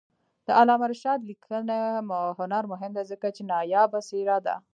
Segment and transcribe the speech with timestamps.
[0.47, 1.79] د علامه رشاد لیکنی
[2.39, 4.55] هنر مهم دی ځکه چې نایابه څېره ده.